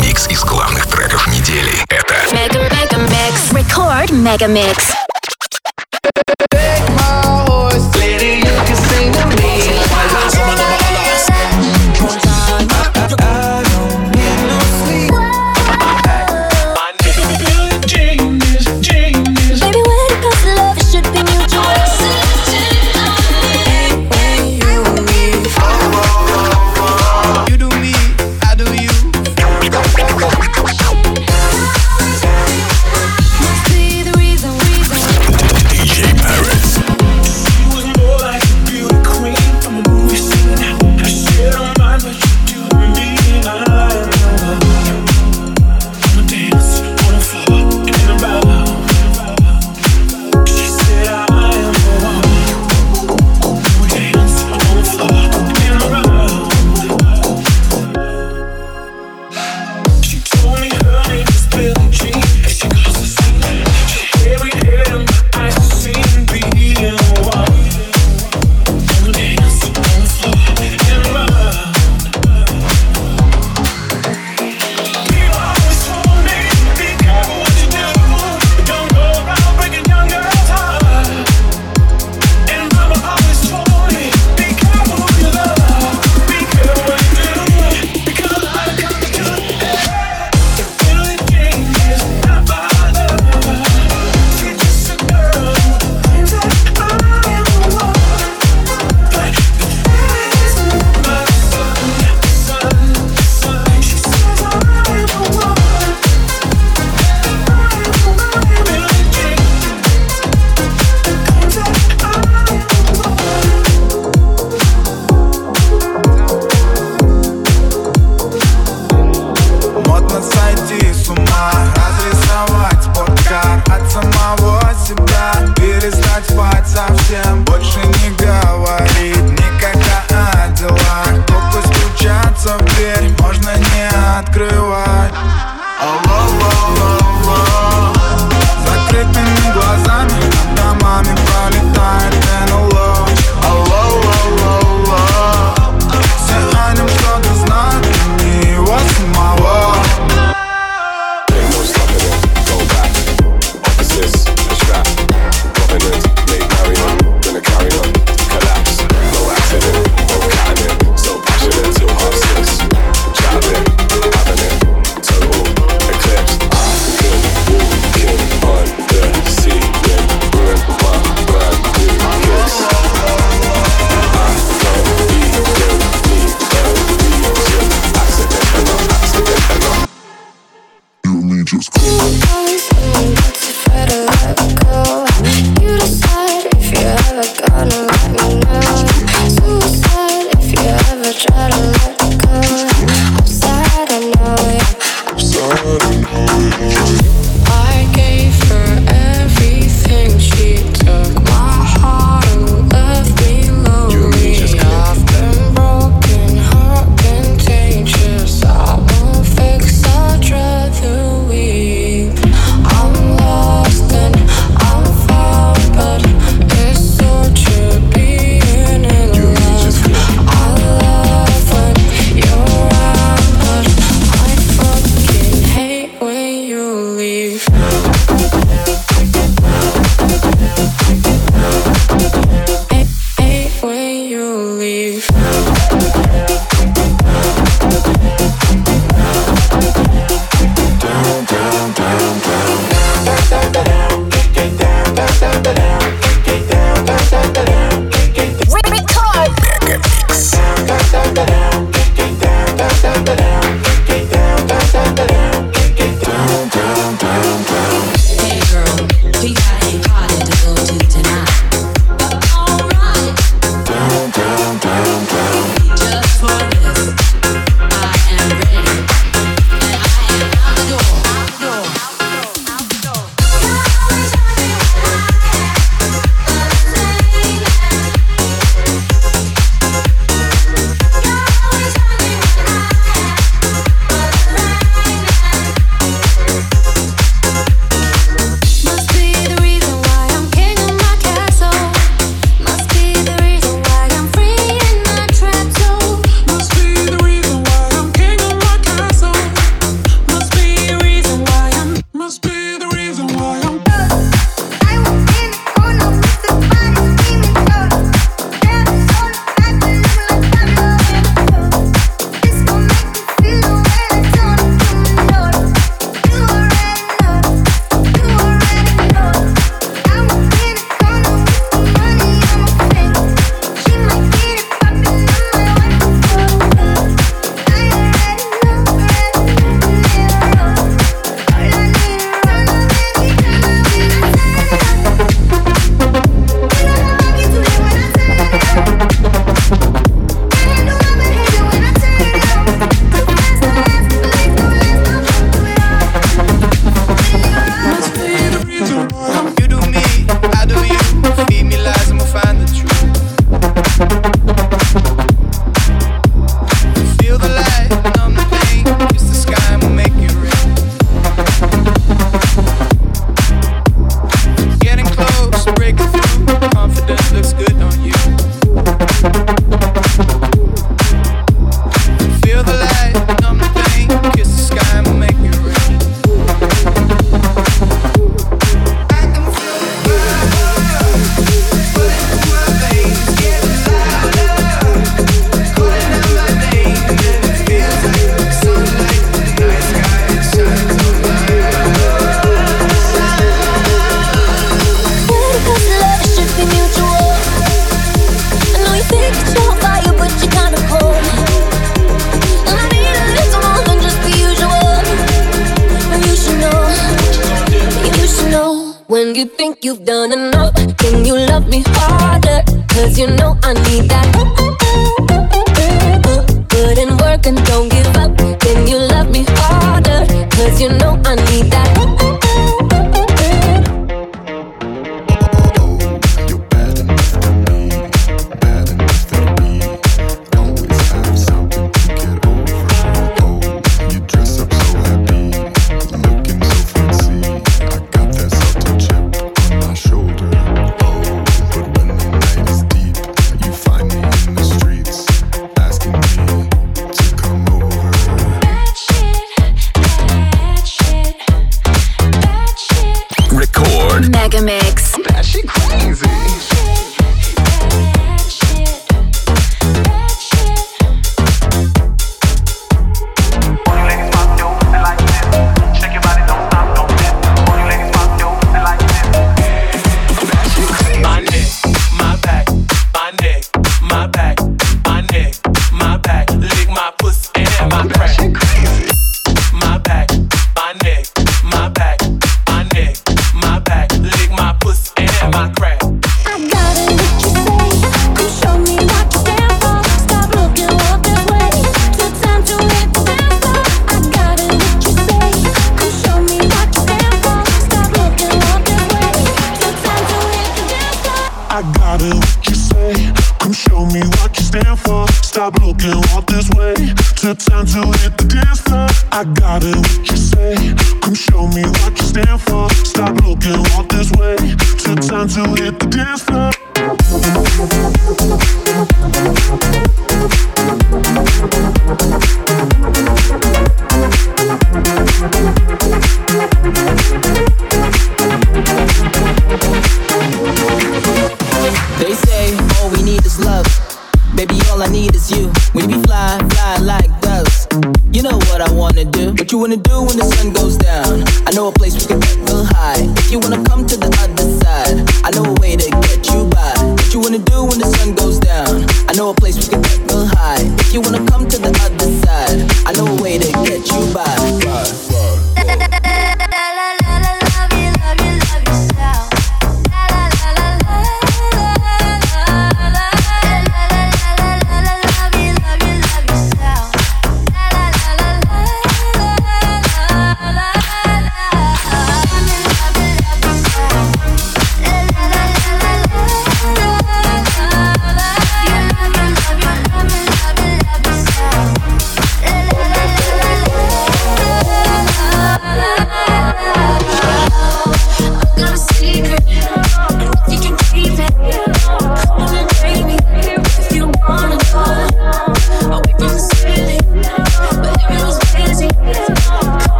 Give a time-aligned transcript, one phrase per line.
[0.00, 1.72] Микс из главных треков недели.
[1.88, 3.52] Это Mix.
[3.52, 4.48] Record Mega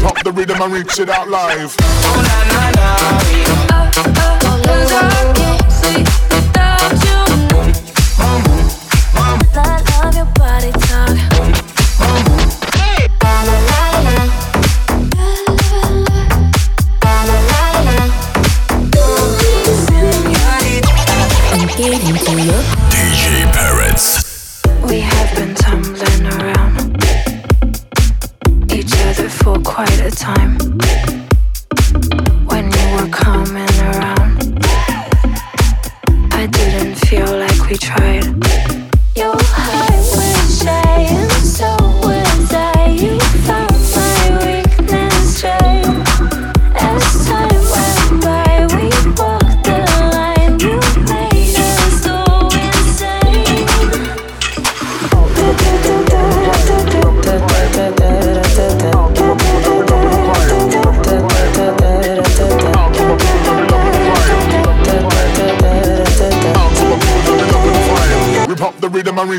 [0.00, 1.74] Pop the rhythm and reach it out live.
[1.80, 2.86] Oh, na, na, na.
[3.24, 5.58] we oh, oh, oh, oh, oh, oh, oh,
[5.96, 6.23] oh,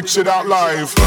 [0.08, 1.05] shit out live.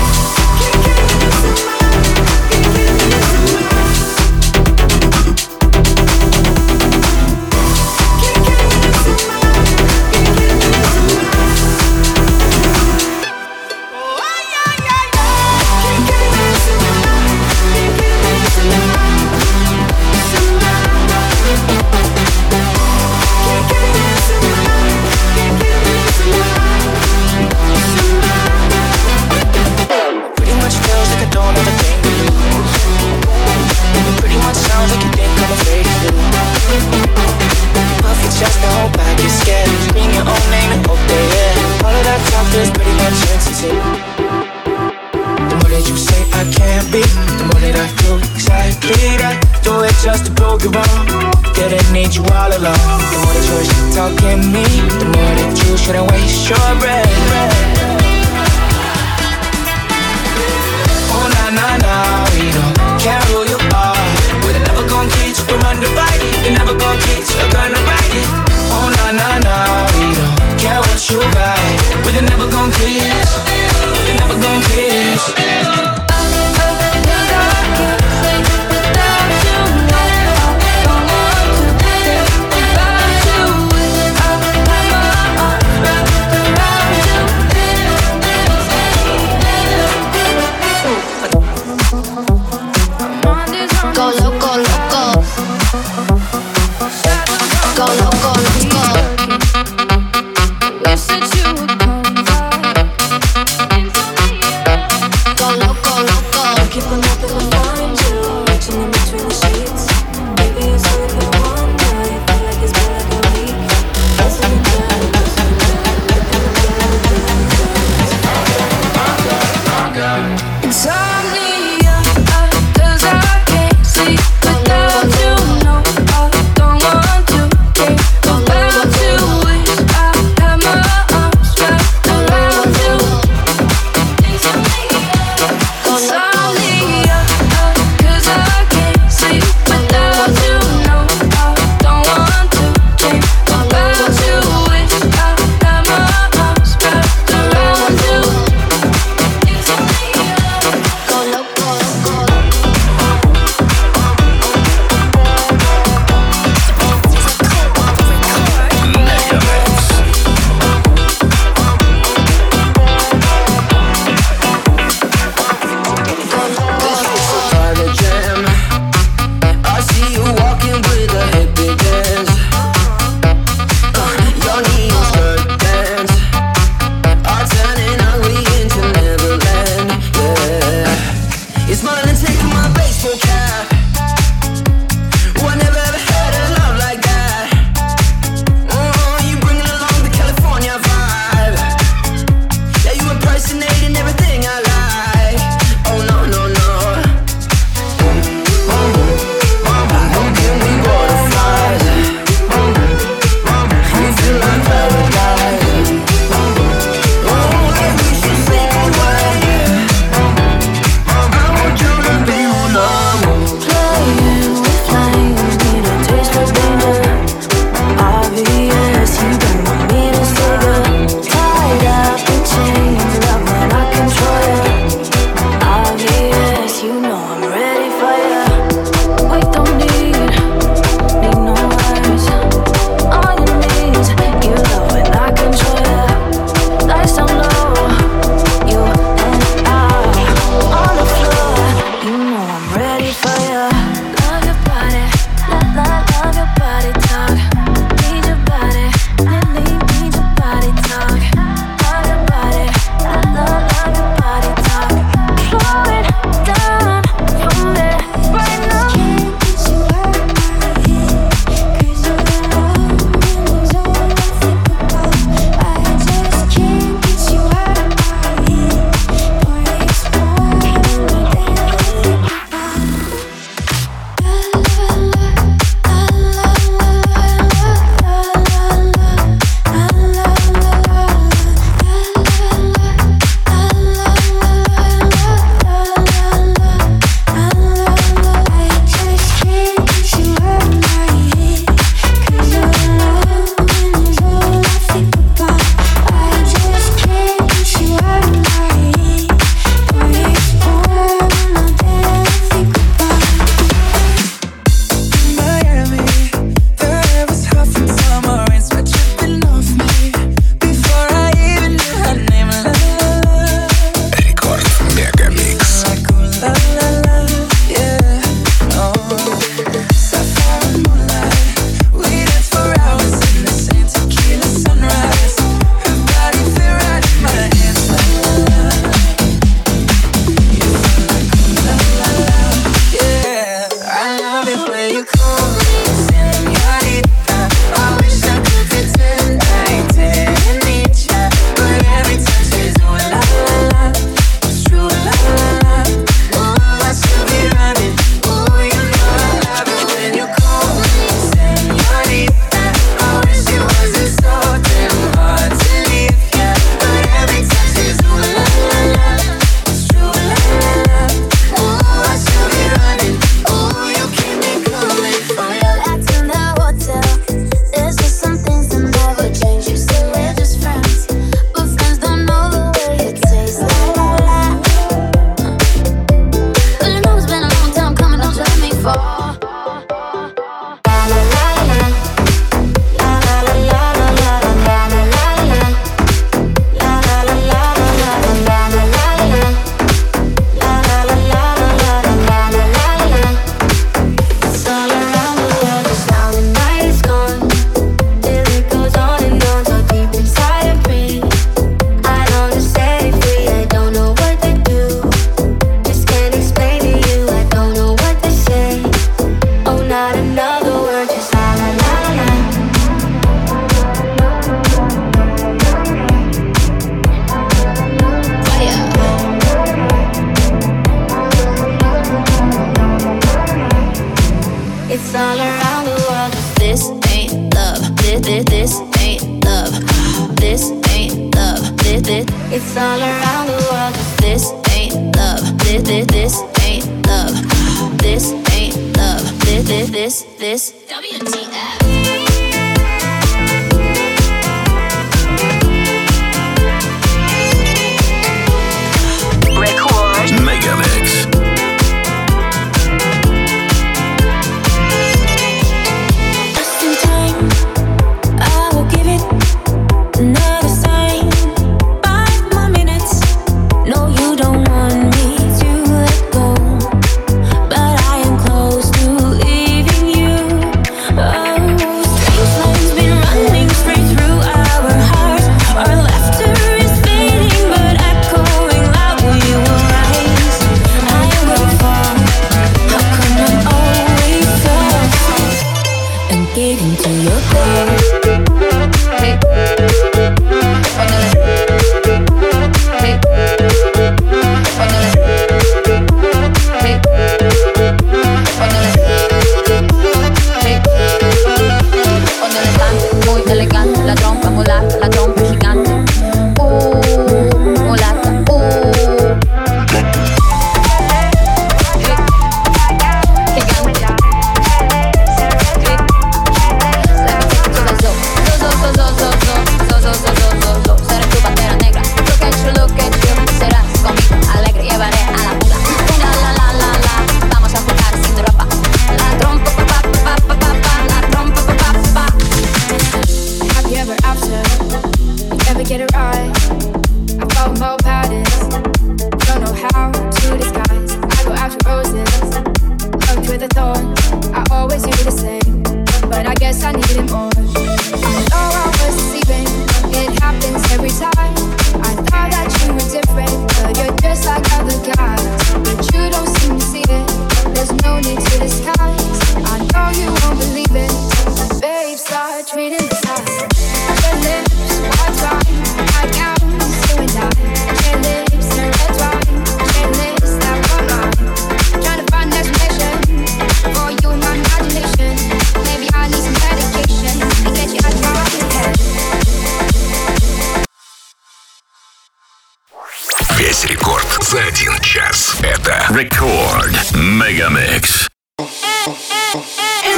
[586.19, 588.27] Record Megamix.
[588.59, 588.67] In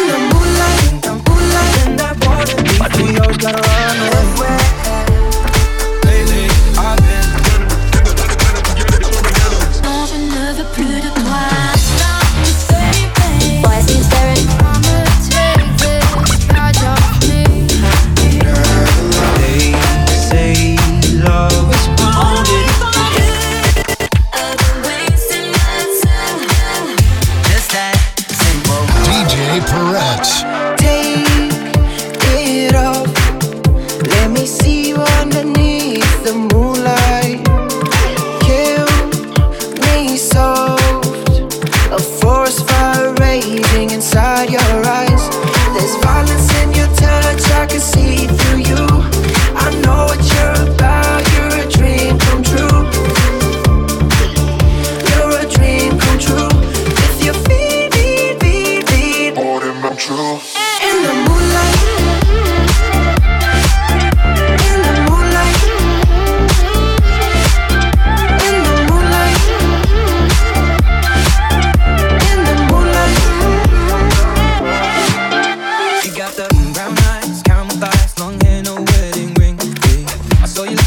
[0.08, 3.79] the moonlight, in the moonlight, in that water.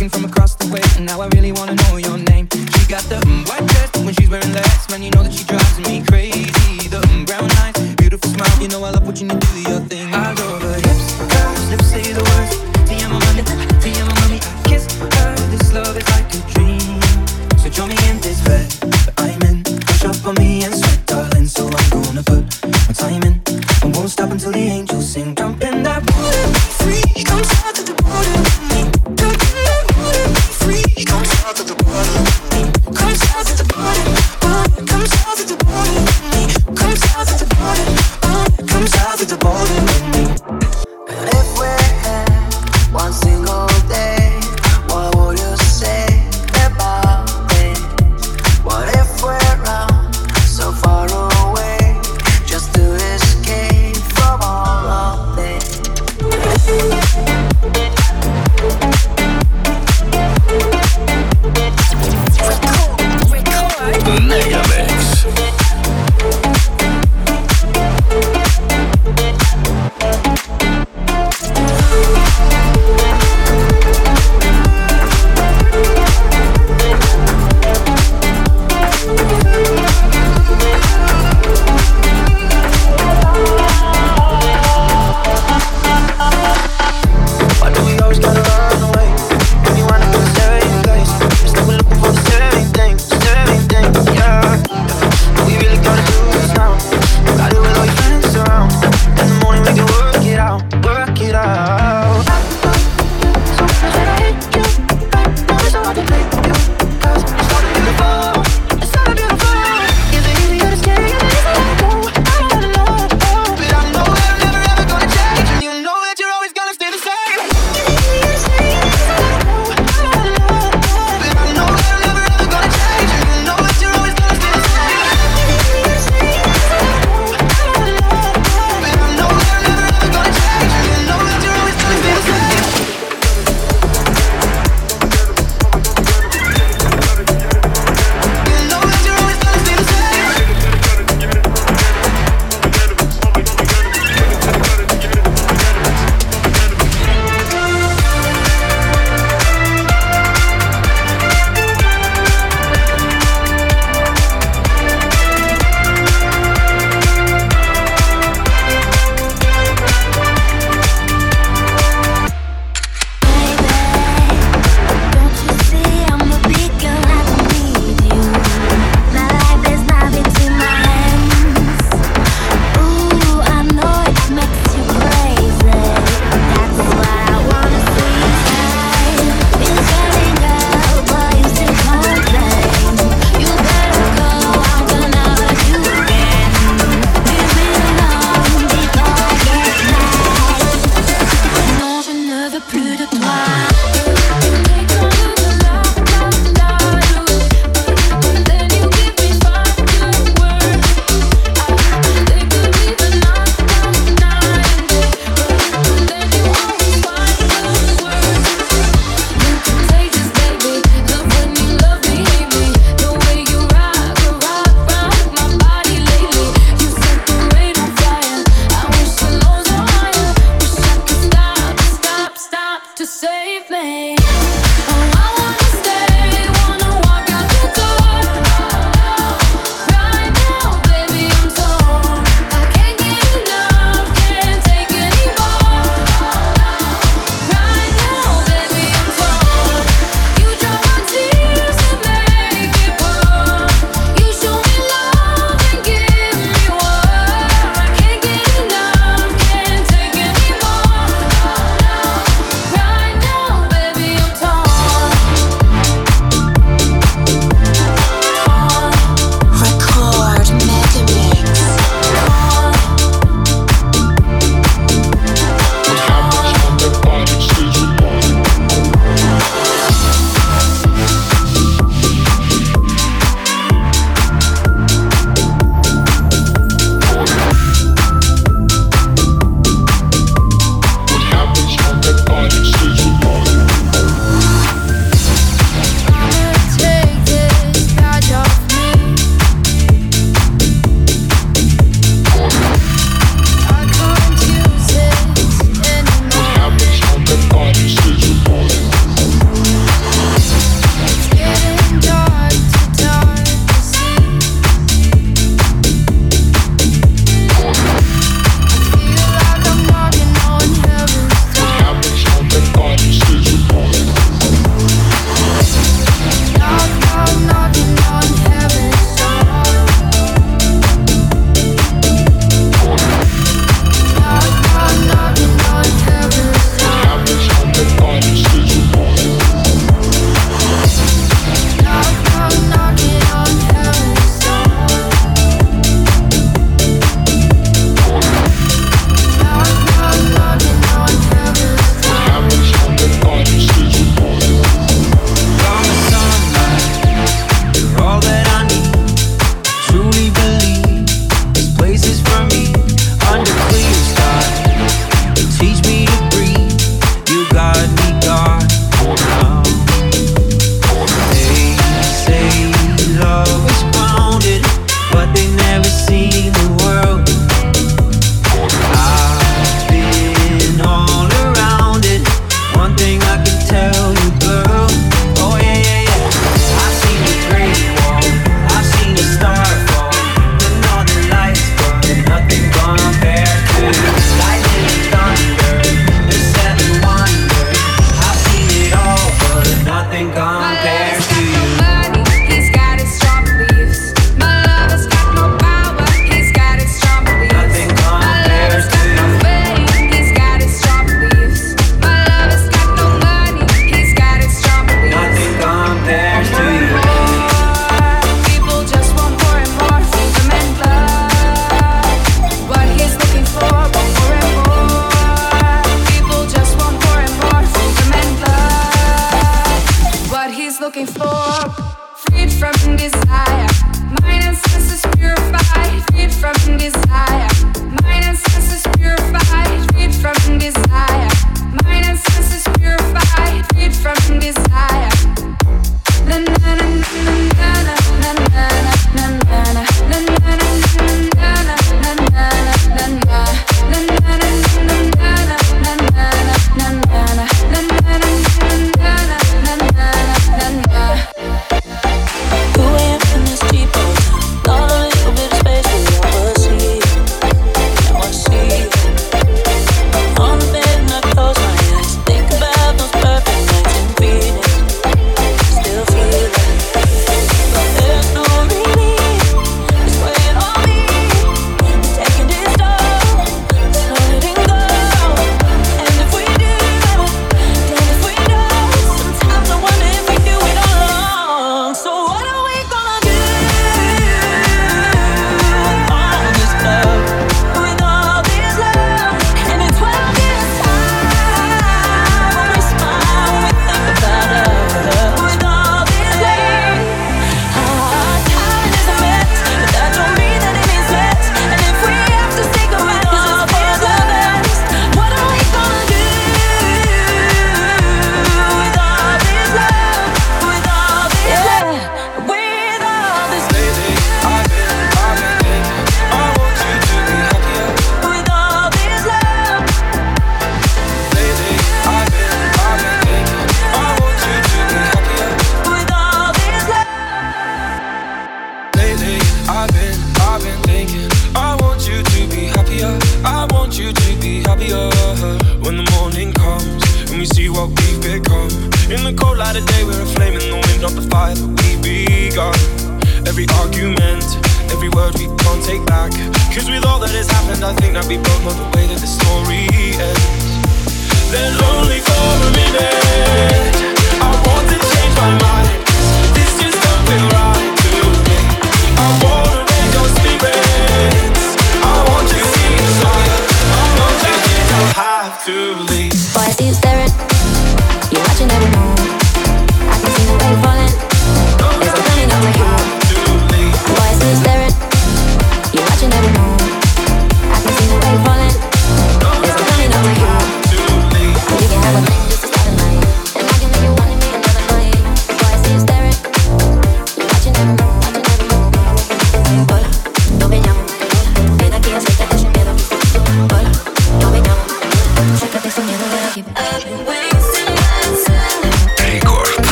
[0.00, 1.59] looking from across the way, and now I really want.